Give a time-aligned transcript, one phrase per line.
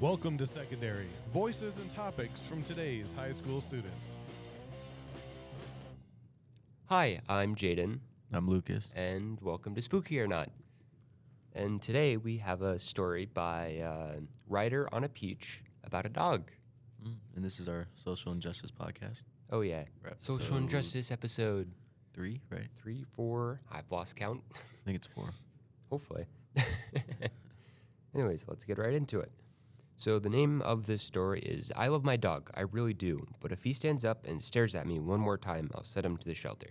[0.00, 4.16] Welcome to Secondary Voices and Topics from today's high school students.
[6.86, 7.98] Hi, I'm Jaden,
[8.32, 8.92] I'm Lucas.
[8.96, 10.48] and welcome to Spooky or Not.
[11.54, 16.50] And today we have a story by uh, Ryder on a Peach about a dog.
[17.06, 19.24] Mm, And this is our social injustice podcast.
[19.52, 19.84] Oh, yeah.
[20.02, 21.70] We're Social episode injustice episode
[22.14, 22.66] Three, right?
[22.82, 23.60] three, four.
[23.70, 24.42] I've lost count.
[24.54, 25.24] I think it's four.
[25.90, 26.24] Hopefully.
[28.14, 29.30] Anyways, let's get right into it.
[30.00, 33.52] So, the name of this story is I Love My Dog, I Really Do, but
[33.52, 36.26] if he stands up and stares at me one more time, I'll send him to
[36.26, 36.70] the shelter.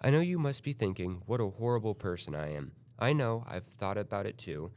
[0.00, 2.70] I know you must be thinking, what a horrible person I am.
[3.00, 4.70] I know, I've thought about it too.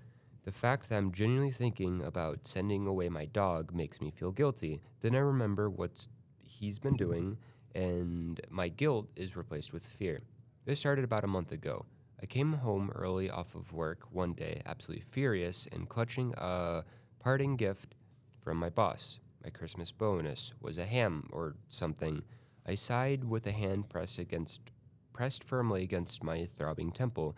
[0.46, 4.82] The fact that I'm genuinely thinking about sending away my dog makes me feel guilty.
[5.02, 6.08] Then I remember what
[6.40, 7.38] he's been doing,
[7.76, 10.24] and my guilt is replaced with fear.
[10.66, 11.86] This started about a month ago.
[12.24, 16.86] I came home early off of work one day, absolutely furious, and clutching a
[17.20, 17.96] parting gift
[18.40, 19.20] from my boss.
[19.44, 22.24] My Christmas bonus was a ham or something.
[22.66, 24.62] I sighed with a hand pressed against
[25.12, 27.36] pressed firmly against my throbbing temple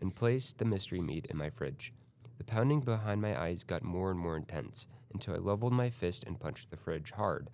[0.00, 1.92] and placed the mystery meat in my fridge.
[2.36, 6.24] The pounding behind my eyes got more and more intense until I leveled my fist
[6.24, 7.50] and punched the fridge hard.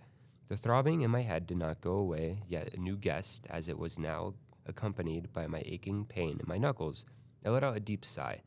[0.49, 3.79] The throbbing in my head did not go away, yet a new guest, as it
[3.79, 4.33] was now
[4.67, 7.05] accompanied by my aching pain in my knuckles.
[7.45, 8.43] I let out a deep sigh.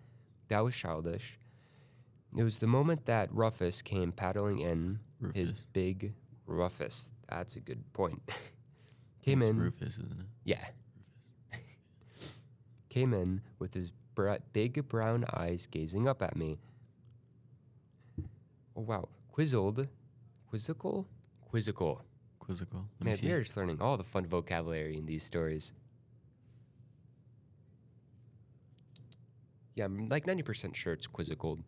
[0.50, 1.40] That was childish.
[2.38, 5.00] It was the moment that Rufus came paddling in,
[5.34, 6.14] his big
[6.46, 7.12] Rufus.
[7.30, 8.22] That's a good point.
[9.22, 9.60] came it's in.
[9.60, 10.26] Rufus, isn't it?
[10.44, 10.66] Yeah.
[12.90, 16.60] Came in with his br- big brown eyes gazing up at me.
[18.76, 19.88] Oh wow, quizzled,
[20.50, 21.08] quizzical,
[21.42, 22.02] quizzical.
[22.40, 22.86] Quizzical.
[23.00, 25.72] Let Man, we are just learning all the fun vocabulary in these stories.
[29.76, 31.60] Yeah, I'm like ninety percent sure it's quizzical.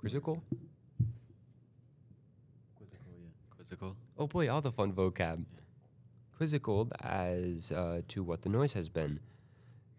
[0.00, 0.42] Quizzical?
[2.76, 3.28] Quizzical, yeah.
[3.50, 3.96] Quizzical.
[4.18, 5.44] Oh boy, all the fun vocab.
[6.36, 9.20] Quizzical as uh, to what the noise has been.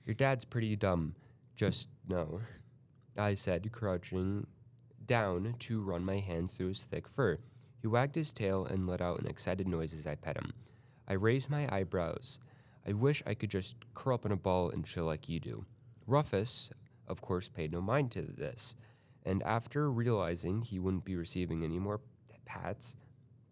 [0.05, 1.15] Your dad's pretty dumb.
[1.55, 2.41] Just no.
[3.17, 4.45] I said, crouching
[5.05, 7.39] down to run my hands through his thick fur.
[7.81, 10.53] He wagged his tail and let out an excited noise as I pet him.
[11.07, 12.39] I raised my eyebrows.
[12.87, 15.65] I wish I could just curl up in a ball and chill like you do.
[16.05, 16.69] Rufus,
[17.07, 18.75] of course, paid no mind to this,
[19.25, 22.01] and after realizing he wouldn't be receiving any more
[22.45, 22.95] pats,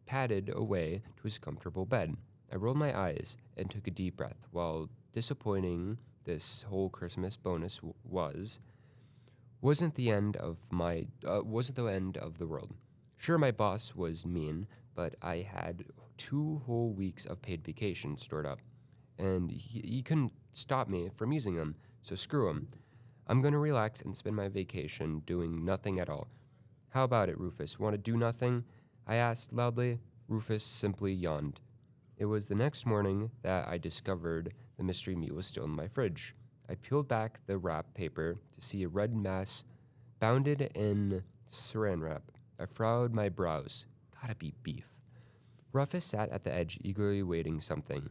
[0.05, 2.15] padded away to his comfortable bed.
[2.51, 4.47] I rolled my eyes and took a deep breath.
[4.51, 8.59] While disappointing this whole Christmas bonus w- was,
[9.61, 12.73] wasn't the end of my uh, wasn't the end of the world.
[13.17, 15.85] Sure, my boss was mean, but I had
[16.17, 18.59] two whole weeks of paid vacation stored up,
[19.17, 21.75] and he, he couldn't stop me from using them.
[22.03, 22.67] So screw him.
[23.27, 26.27] I'm gonna relax and spend my vacation doing nothing at all.
[26.89, 27.79] How about it, Rufus?
[27.79, 28.63] Want to do nothing?
[29.07, 29.99] I asked loudly.
[30.27, 31.59] Rufus simply yawned.
[32.17, 35.87] It was the next morning that I discovered the mystery meat was still in my
[35.87, 36.35] fridge.
[36.69, 39.63] I peeled back the wrap paper to see a red mass
[40.19, 42.31] bounded in saran wrap.
[42.59, 43.85] I furrowed my brows.
[44.21, 44.87] Gotta be beef.
[45.73, 48.09] Rufus sat at the edge, eagerly waiting something.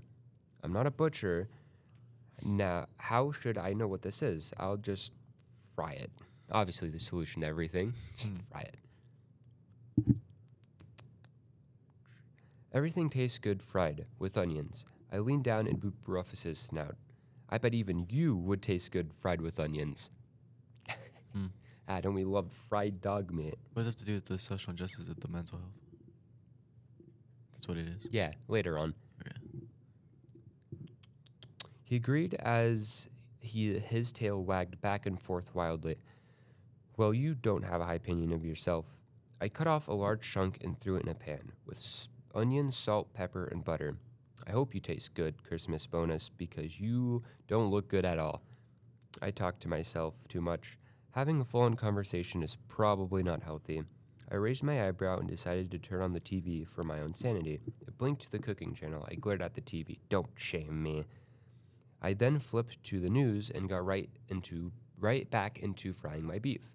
[0.62, 1.48] I'm not a butcher.
[2.43, 4.53] Now, how should I know what this is?
[4.59, 5.12] I'll just
[5.75, 6.11] fry it.
[6.50, 7.95] Obviously, the solution to everything.
[8.17, 8.77] Just fry it.
[12.73, 14.84] Everything tastes good fried with onions.
[15.12, 16.97] I leaned down and booped Rufus's snout.
[17.49, 20.11] I bet even you would taste good fried with onions.
[21.33, 21.47] Hmm.
[21.87, 23.59] Ah, don't we love fried dog meat?
[23.75, 25.71] What does it have to do with the social injustice of the mental health?
[27.53, 28.06] That's what it is.
[28.11, 28.94] Yeah, later on.
[31.94, 35.99] He agreed as he his tail wagged back and forth wildly.
[36.97, 38.99] Well, you don't have a high opinion of yourself.
[39.41, 43.15] I cut off a large chunk and threw it in a pan with onion, salt,
[43.15, 43.97] pepper, and butter.
[44.44, 48.43] I hope you taste good, Christmas bonus, because you don't look good at all.
[49.23, 50.76] I talked to myself too much.
[51.12, 53.85] Having a full on conversation is probably not healthy.
[54.32, 57.61] I raised my eyebrow and decided to turn on the TV for my own sanity.
[57.87, 59.06] It blinked to the cooking channel.
[59.08, 60.00] I glared at the TV.
[60.08, 61.05] Don't shame me.
[62.05, 66.39] I then flipped to the news and got right into right back into frying my
[66.39, 66.71] beef.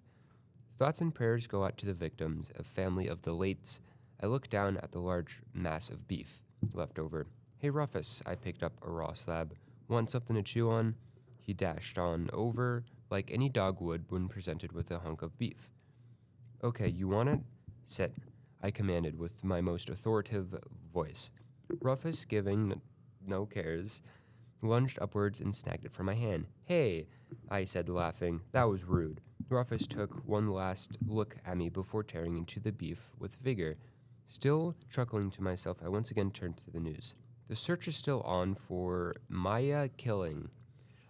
[0.76, 3.78] Thoughts and prayers go out to the victims, a family of the lates.
[4.20, 6.42] I look down at the large mass of beef
[6.74, 7.28] left over.
[7.58, 9.54] Hey Rufus, I picked up a raw slab.
[9.86, 10.96] Want something to chew on?
[11.38, 15.70] He dashed on over like any dog would when presented with a hunk of beef.
[16.64, 17.40] Okay, you want it?
[17.86, 18.16] Sit,
[18.60, 20.56] I commanded with my most authoritative
[20.92, 21.30] voice.
[21.80, 22.80] Rufus, giving
[23.24, 24.02] no cares,
[24.62, 26.46] lunged upwards and snagged it from my hand.
[26.64, 27.06] Hey,
[27.48, 28.40] I said, laughing.
[28.52, 29.20] That was rude.
[29.48, 33.76] Rufus took one last look at me before tearing into the beef with vigor.
[34.28, 37.14] Still chuckling to myself, I once again turned to the news.
[37.48, 40.50] The search is still on for Maya Killing,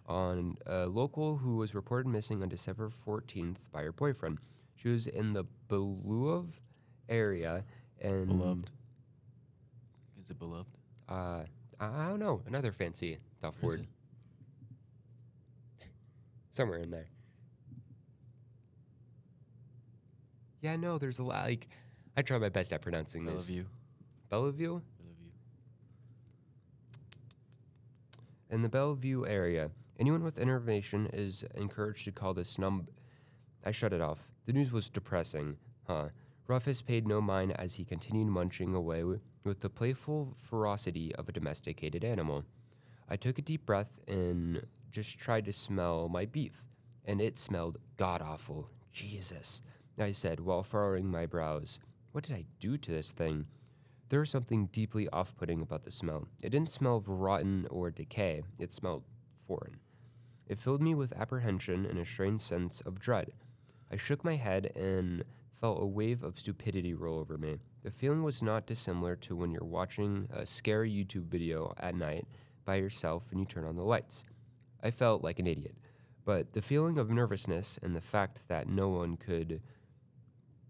[0.07, 4.39] on a local who was reported missing on December 14th by her boyfriend.
[4.75, 6.47] She was in the Beluov
[7.07, 7.63] area
[8.01, 8.71] and Beloved.
[10.19, 10.69] Is it beloved?
[11.07, 11.43] uh,
[11.81, 13.87] I don't know, another fancy tough Where word.
[16.51, 17.07] Somewhere in there.
[20.61, 21.45] Yeah, no, there's a lot.
[21.45, 21.67] Like,
[22.15, 23.47] I try my best at pronouncing this.
[23.47, 23.65] Bellevue.
[24.29, 24.69] Bellevue?
[24.69, 24.81] Bellevue.
[28.51, 32.87] In the Bellevue area, anyone with information is encouraged to call this num.
[33.65, 34.29] I shut it off.
[34.45, 35.57] The news was depressing,
[35.87, 36.09] huh?
[36.47, 39.03] Rufus paid no mind as he continued munching away
[39.43, 42.45] with the playful ferocity of a domesticated animal.
[43.09, 46.63] I took a deep breath and just tried to smell my beef,
[47.05, 48.69] and it smelled god awful.
[48.91, 49.61] Jesus,
[49.99, 51.79] I said while furrowing my brows.
[52.11, 53.45] What did I do to this thing?
[54.09, 56.27] There was something deeply off putting about the smell.
[56.43, 59.03] It didn't smell of rotten or decay, it smelled
[59.47, 59.79] foreign.
[60.47, 63.31] It filled me with apprehension and a strange sense of dread.
[63.91, 67.57] I shook my head and felt a wave of stupidity roll over me.
[67.83, 72.25] The feeling was not dissimilar to when you're watching a scary YouTube video at night
[72.63, 74.23] by yourself and you turn on the lights.
[74.81, 75.75] I felt like an idiot,
[76.23, 79.61] but the feeling of nervousness and the fact that no one could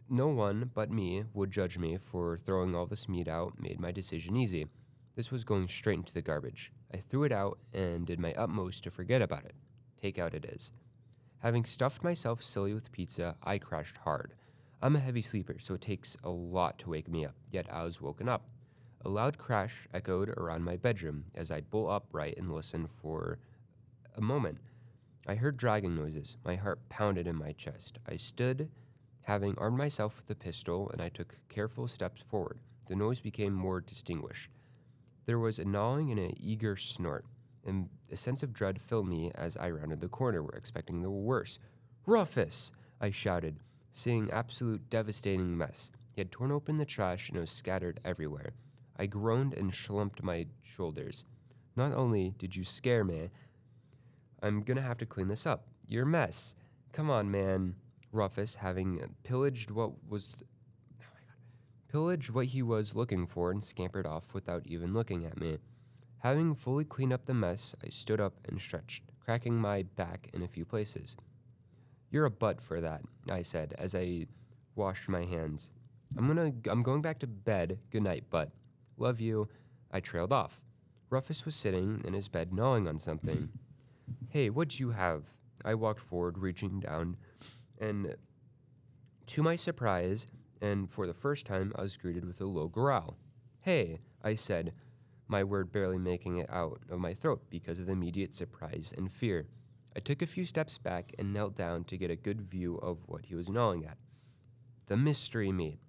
[0.10, 3.92] no one but me would judge me for throwing all this meat out made my
[3.92, 4.68] decision easy.
[5.16, 6.74] This was going straight into the garbage.
[6.94, 9.56] I threw it out and did my utmost to forget about it.
[10.02, 10.74] Takeout it is.
[11.42, 14.36] Having stuffed myself silly with pizza, I crashed hard.
[14.80, 17.84] I'm a heavy sleeper, so it takes a lot to wake me up, yet I
[17.84, 18.44] was woken up.
[19.04, 23.40] A loud crash echoed around my bedroom as I bull upright and listened for
[24.16, 24.60] a moment.
[25.28, 26.38] I heard dragging noises.
[26.46, 27.98] My heart pounded in my chest.
[28.08, 28.70] I stood,
[29.24, 32.60] having armed myself with a pistol, and I took careful steps forward.
[32.88, 34.52] The noise became more distinguished.
[35.26, 37.26] There was a gnawing and an eager snort,
[37.66, 41.60] and a sense of dread filled me as I rounded the corner, expecting the worst.
[42.06, 42.72] Rufus!
[43.00, 43.60] I shouted,
[43.92, 45.92] seeing absolute devastating mess.
[46.14, 48.54] He had torn open the trash and it was scattered everywhere.
[48.98, 51.26] I groaned and slumped my shoulders.
[51.76, 53.30] Not only did you scare me,
[54.44, 55.68] I'm gonna have to clean this up.
[55.88, 56.56] You're a mess.
[56.92, 57.76] Come on, man.
[58.12, 61.92] Rufus, having pillaged what was oh my God.
[61.92, 65.58] pillaged what he was looking for and scampered off without even looking at me.
[66.22, 70.44] Having fully cleaned up the mess, I stood up and stretched, cracking my back in
[70.44, 71.18] a few places.
[72.12, 74.28] You're a butt for that, I said as I
[74.76, 75.72] washed my hands.
[76.16, 77.80] I'm gonna I'm going back to bed.
[77.90, 78.52] Good night, butt.
[78.98, 79.48] Love you.
[79.92, 80.64] I trailed off.
[81.10, 83.50] Rufus was sitting in his bed gnawing on something.
[84.30, 85.28] Hey, what'd you have?
[85.66, 87.18] I walked forward, reaching down,
[87.80, 88.16] and
[89.28, 90.28] to my surprise,
[90.62, 93.18] and for the first time, I was greeted with a low growl.
[93.62, 94.74] Hey, I said,
[95.32, 99.12] my word barely making it out of my throat because of the immediate surprise and
[99.12, 99.48] fear.
[99.96, 103.00] I took a few steps back and knelt down to get a good view of
[103.08, 103.98] what he was gnawing at.
[104.88, 105.80] The mystery meat.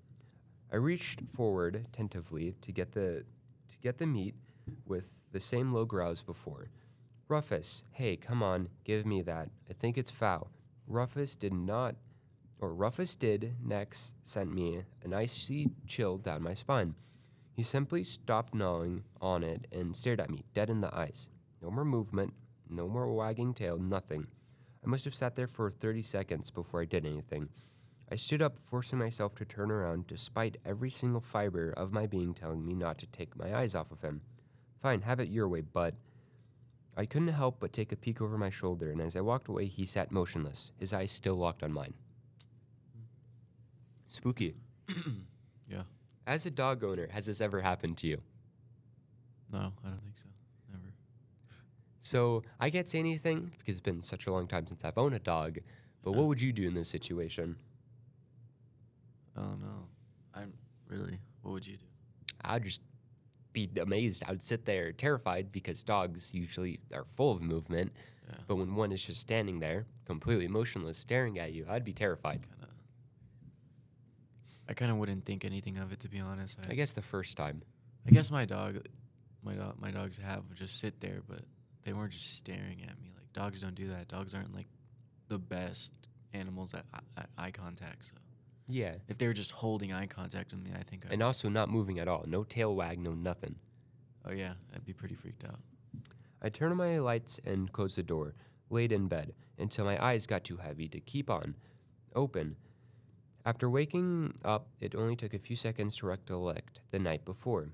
[0.72, 3.24] I reached forward tentatively to get the
[3.68, 4.36] to get the meat
[4.86, 6.68] with the same low growls before.
[7.28, 9.48] Rufus, hey, come on, give me that.
[9.68, 10.50] I think it's foul.
[10.86, 11.96] Rufus did not,
[12.60, 16.94] or Rufus did next sent me an icy chill down my spine.
[17.54, 21.28] He simply stopped gnawing on it and stared at me, dead in the eyes.
[21.60, 22.32] No more movement,
[22.68, 24.26] no more wagging tail, nothing.
[24.84, 27.50] I must have sat there for 30 seconds before I did anything.
[28.10, 32.34] I stood up, forcing myself to turn around, despite every single fiber of my being
[32.34, 34.22] telling me not to take my eyes off of him.
[34.80, 35.94] Fine, have it your way, bud.
[36.96, 39.66] I couldn't help but take a peek over my shoulder, and as I walked away,
[39.66, 41.94] he sat motionless, his eyes still locked on mine.
[44.08, 44.54] Spooky.
[45.70, 45.84] Yeah.
[46.26, 48.20] As a dog owner, has this ever happened to you?
[49.52, 50.24] No, I don't think so.
[50.70, 50.94] Never.
[52.00, 55.14] So I can't say anything because it's been such a long time since I've owned
[55.14, 55.58] a dog.
[56.02, 56.26] But what uh.
[56.26, 57.56] would you do in this situation?
[59.36, 59.86] Oh no.
[60.34, 60.52] I'm
[60.88, 61.18] really.
[61.42, 61.84] What would you do?
[62.44, 62.82] I'd just
[63.52, 64.22] be amazed.
[64.26, 67.92] I would sit there terrified because dogs usually are full of movement.
[68.28, 68.36] Yeah.
[68.46, 72.42] But when one is just standing there, completely motionless, staring at you, I'd be terrified.
[72.42, 72.61] Kind of.
[74.68, 76.58] I kind of wouldn't think anything of it to be honest.
[76.66, 77.62] I, I guess the first time.
[78.06, 78.86] I guess my dog,
[79.42, 81.40] my dog, my dogs have would just sit there, but
[81.84, 83.12] they weren't just staring at me.
[83.16, 84.08] Like dogs don't do that.
[84.08, 84.66] Dogs aren't like
[85.28, 85.92] the best
[86.32, 86.84] animals at,
[87.16, 88.06] at eye contact.
[88.06, 88.12] So
[88.68, 88.94] Yeah.
[89.08, 91.06] if they were just holding eye contact with me, I think.
[91.06, 92.24] I And also not moving at all.
[92.26, 93.56] No tail wag, no nothing.
[94.24, 95.58] oh yeah, I'd be pretty freaked out.
[96.40, 98.34] I turned on my lights and closed the door,
[98.70, 101.54] laid in bed, until my eyes got too heavy to keep on.
[102.14, 102.56] open.
[103.44, 107.70] After waking up, it only took a few seconds to recollect the night before.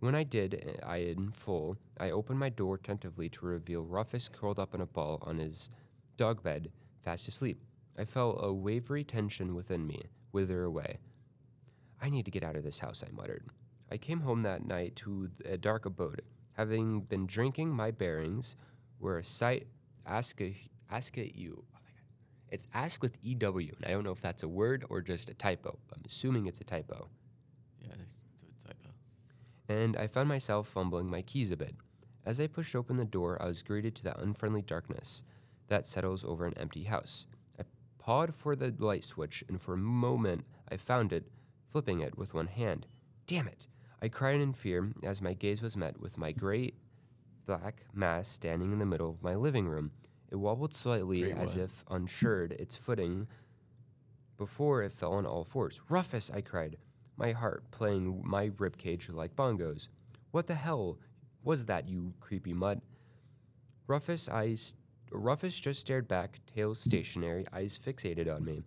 [0.00, 4.58] When I did, I in full, I opened my door tentatively to reveal Rufus curled
[4.58, 5.70] up in a ball on his
[6.16, 6.72] dog bed,
[7.04, 7.62] fast asleep.
[7.96, 10.02] I felt a wavery tension within me
[10.32, 10.98] wither away.
[12.00, 13.46] I need to get out of this house, I muttered.
[13.92, 16.22] I came home that night to a dark abode,
[16.54, 18.56] having been drinking my bearings,
[18.98, 19.68] where a sight
[20.04, 20.56] ask a,
[20.90, 21.62] ask a you.
[22.52, 25.34] It's ask with EW, and I don't know if that's a word or just a
[25.34, 25.78] typo.
[25.90, 27.08] I'm assuming it's a typo.
[27.80, 28.90] Yeah, it's, it's a typo.
[29.70, 31.74] And I found myself fumbling my keys a bit.
[32.26, 35.22] As I pushed open the door, I was greeted to that unfriendly darkness
[35.68, 37.26] that settles over an empty house.
[37.58, 37.62] I
[37.98, 41.32] pawed for the light switch, and for a moment I found it,
[41.70, 42.86] flipping it with one hand.
[43.26, 43.66] Damn it!
[44.02, 46.76] I cried in fear as my gaze was met with my great
[47.46, 49.92] black mass standing in the middle of my living room.
[50.32, 51.64] It wobbled slightly Great as what?
[51.64, 53.28] if unsure its footing
[54.38, 55.82] before it fell on all fours.
[55.90, 56.78] Rufus, I cried,
[57.18, 59.88] my heart playing my ribcage like bongos.
[60.30, 60.98] What the hell
[61.44, 62.80] was that, you creepy mutt?
[63.86, 68.62] Rufus, I st- Rufus just stared back, tail stationary, eyes fixated on me.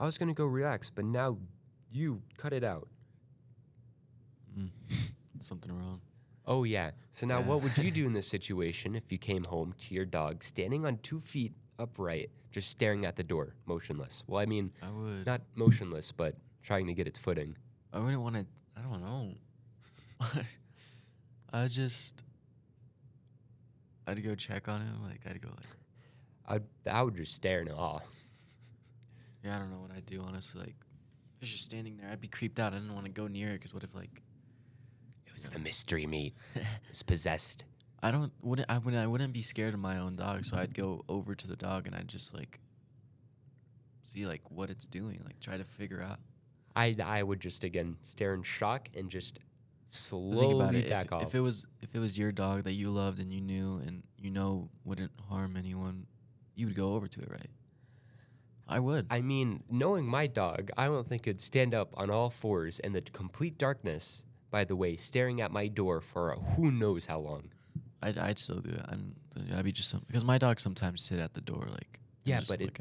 [0.00, 1.38] I was gonna go relax, but now
[1.92, 2.88] you cut it out.
[4.58, 4.70] Mm.
[5.40, 6.00] Something wrong.
[6.46, 6.90] Oh yeah.
[7.12, 10.04] So now, what would you do in this situation if you came home to your
[10.04, 14.24] dog standing on two feet upright, just staring at the door, motionless?
[14.26, 15.26] Well, I mean, I would.
[15.26, 17.56] not motionless, but trying to get its footing.
[17.92, 18.46] I wouldn't want to.
[18.76, 19.34] I don't know.
[21.52, 22.22] I just.
[24.06, 25.02] I'd go check on him.
[25.02, 25.66] Like I'd go like,
[26.86, 28.00] I'd, I would just stare in awe.
[29.42, 30.60] yeah, I don't know what I'd do honestly.
[30.60, 30.74] Like,
[31.38, 32.74] if it's just standing there, I'd be creeped out.
[32.74, 34.20] I didn't want to go near it because what if like
[35.34, 36.34] It was the mystery meat.
[36.90, 37.64] It's possessed.
[38.02, 40.74] I don't wouldn't I wouldn't I wouldn't be scared of my own dog, so I'd
[40.74, 42.60] go over to the dog and I'd just like
[44.02, 46.18] see like what it's doing, like try to figure out.
[46.76, 50.90] I I would just again stare in shock and just But slowly Think about it.
[50.90, 51.22] back If, off.
[51.22, 54.02] if it was if it was your dog that you loved and you knew and
[54.18, 56.06] you know wouldn't harm anyone,
[56.54, 57.50] you would go over to it, right?
[58.66, 59.06] I would.
[59.10, 62.92] I mean, knowing my dog, I don't think it'd stand up on all fours in
[62.92, 64.24] the complete darkness.
[64.54, 67.50] By the way, staring at my door for who knows how long.
[68.00, 68.86] I'd, I'd still do it.
[68.88, 72.38] I'd, I'd be just some, because my dogs sometimes sit at the door, like Yeah,
[72.38, 72.78] just but it-.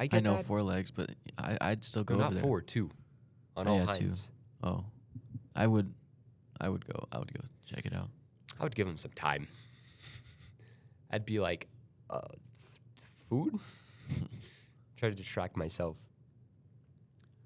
[0.00, 0.46] I I know that.
[0.46, 2.42] four legs, but I, I'd still go No, over not there.
[2.42, 2.90] four, two,
[3.56, 4.10] on Oh, all yeah, two.
[4.64, 4.84] Oh,
[5.54, 5.94] I would,
[6.60, 7.06] I would go.
[7.12, 8.08] I would go check it out.
[8.58, 9.46] I would give him some time.
[11.12, 11.68] I'd be like,
[12.10, 12.18] uh,
[13.28, 13.60] food?
[14.96, 15.98] Try to distract myself.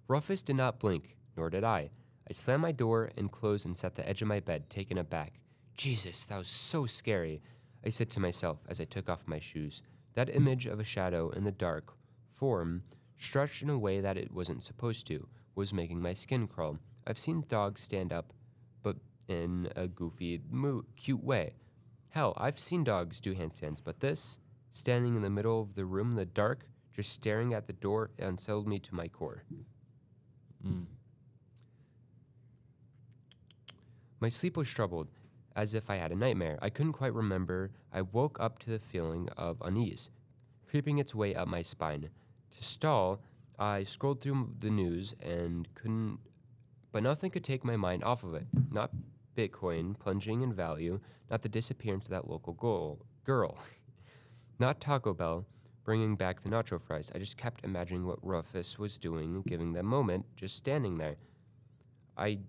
[0.08, 1.90] Rufus did not blink, nor did I.
[2.28, 4.98] I slammed my door and closed and sat at the edge of my bed, taken
[4.98, 5.40] aback.
[5.76, 7.42] Jesus, that was so scary,
[7.84, 9.82] I said to myself as I took off my shoes.
[10.14, 11.92] That image of a shadow in the dark
[12.32, 12.82] form,
[13.18, 16.78] stretched in a way that it wasn't supposed to, was making my skin crawl.
[17.06, 18.32] I've seen dogs stand up,
[18.82, 18.96] but
[19.28, 21.54] in a goofy, mo- cute way.
[22.08, 24.38] Hell, I've seen dogs do handstands, but this,
[24.70, 28.10] standing in the middle of the room in the dark, just staring at the door,
[28.18, 29.44] unsettled me to my core.
[30.66, 30.86] Mm.
[34.26, 35.06] My sleep was troubled,
[35.54, 36.58] as if I had a nightmare.
[36.60, 37.70] I couldn't quite remember.
[37.92, 40.10] I woke up to the feeling of unease,
[40.68, 42.10] creeping its way up my spine.
[42.56, 43.22] To stall,
[43.56, 46.18] I scrolled through the news and couldn't,
[46.90, 48.48] but nothing could take my mind off of it.
[48.72, 48.90] Not
[49.36, 50.98] Bitcoin plunging in value,
[51.30, 53.56] not the disappearance of that local girl, girl,
[54.58, 55.46] not Taco Bell
[55.84, 57.12] bringing back the nacho fries.
[57.14, 61.14] I just kept imagining what Rufus was doing, giving that moment, just standing there.
[62.16, 62.40] I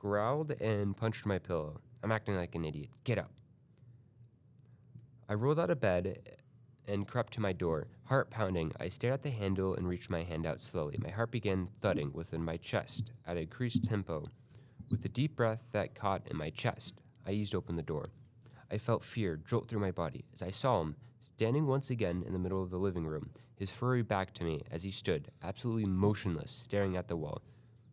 [0.00, 1.78] growled and punched my pillow.
[2.02, 2.88] I'm acting like an idiot.
[3.04, 3.30] Get up.
[5.28, 6.38] I rolled out of bed
[6.88, 8.72] and crept to my door, heart pounding.
[8.80, 10.96] I stared at the handle and reached my hand out slowly.
[10.98, 14.28] My heart began thudding within my chest at increased tempo.
[14.90, 18.08] With a deep breath that caught in my chest, I eased open the door.
[18.72, 22.32] I felt fear jolt through my body as I saw him standing once again in
[22.32, 25.84] the middle of the living room, his furry back to me as he stood, absolutely
[25.84, 27.42] motionless, staring at the wall.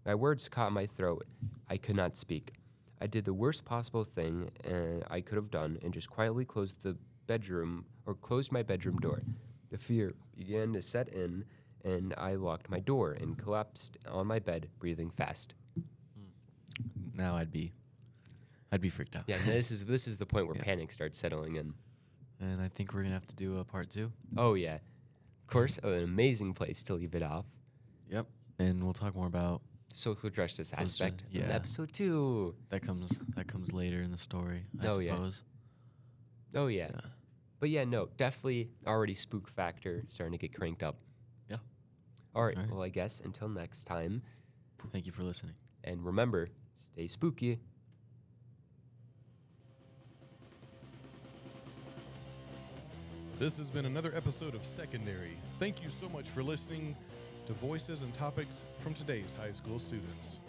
[0.06, 1.26] My words caught my throat.
[1.70, 2.54] I could not speak.
[3.00, 6.82] I did the worst possible thing uh, I could have done and just quietly closed
[6.84, 6.98] the
[7.28, 9.22] bedroom or closed my bedroom door.
[9.70, 11.44] The fear began to set in,
[11.84, 15.54] and I locked my door and collapsed on my bed, breathing fast.
[17.14, 17.74] Now I'd be,
[18.72, 19.24] I'd be freaked out.
[19.28, 20.64] Yeah, this is this is the point where Yeah.
[20.64, 21.74] panic starts settling in.
[22.40, 24.12] and I think we're gonna have to do a part two.
[24.38, 27.46] Oh yeah, of course, an amazing place to leave it off.
[28.10, 28.28] Yep.
[28.60, 31.48] And we'll talk more about Social justice Social ju- aspect in yeah.
[31.56, 32.56] episode two.
[32.70, 34.65] that comes that comes later in the story.
[34.82, 35.12] I Oh, yeah.
[35.13, 35.44] suppose.
[36.56, 36.89] Oh yeah.
[36.94, 37.01] Yeah.
[37.60, 40.98] But yeah, no, definitely already spook factor starting to get cranked up.
[41.50, 41.58] Yeah.
[42.36, 42.56] All right.
[42.56, 42.72] All right.
[42.72, 44.22] Well, I guess until next time.
[44.91, 45.56] Thank you for listening.
[45.84, 47.60] And remember, stay spooky.
[53.39, 55.38] This has been another episode of Secondary.
[55.60, 56.96] Thank you so much for listening
[57.48, 60.39] to Voices and Topics from today's high school students.